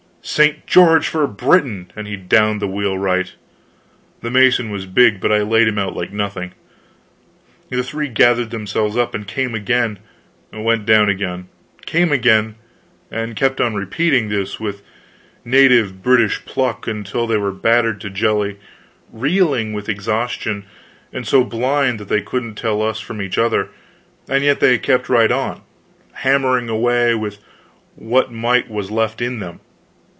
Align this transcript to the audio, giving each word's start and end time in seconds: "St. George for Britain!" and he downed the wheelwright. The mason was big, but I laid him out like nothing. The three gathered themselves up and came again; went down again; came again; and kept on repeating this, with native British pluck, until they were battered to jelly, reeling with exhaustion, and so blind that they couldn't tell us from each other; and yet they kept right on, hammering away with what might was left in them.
"St. 0.23 0.67
George 0.67 1.07
for 1.07 1.25
Britain!" 1.25 1.91
and 1.95 2.05
he 2.07 2.15
downed 2.15 2.61
the 2.61 2.67
wheelwright. 2.67 3.33
The 4.21 4.29
mason 4.29 4.69
was 4.69 4.85
big, 4.85 5.19
but 5.19 5.31
I 5.31 5.41
laid 5.41 5.67
him 5.67 5.79
out 5.79 5.95
like 5.95 6.13
nothing. 6.13 6.53
The 7.71 7.81
three 7.81 8.07
gathered 8.07 8.51
themselves 8.51 8.95
up 8.95 9.15
and 9.15 9.27
came 9.27 9.55
again; 9.55 9.97
went 10.53 10.85
down 10.85 11.09
again; 11.09 11.47
came 11.87 12.11
again; 12.11 12.53
and 13.09 13.35
kept 13.35 13.59
on 13.59 13.73
repeating 13.73 14.29
this, 14.29 14.59
with 14.59 14.83
native 15.43 16.03
British 16.03 16.45
pluck, 16.45 16.85
until 16.87 17.25
they 17.25 17.37
were 17.37 17.51
battered 17.51 17.99
to 18.01 18.11
jelly, 18.11 18.59
reeling 19.11 19.73
with 19.73 19.89
exhaustion, 19.89 20.65
and 21.11 21.25
so 21.27 21.43
blind 21.43 21.99
that 21.99 22.09
they 22.09 22.21
couldn't 22.21 22.55
tell 22.59 22.83
us 22.83 22.99
from 22.99 23.23
each 23.23 23.39
other; 23.39 23.69
and 24.29 24.43
yet 24.43 24.59
they 24.59 24.77
kept 24.77 25.09
right 25.09 25.31
on, 25.31 25.61
hammering 26.13 26.69
away 26.69 27.15
with 27.15 27.39
what 27.95 28.31
might 28.31 28.69
was 28.69 28.91
left 28.91 29.19
in 29.19 29.39
them. 29.39 29.59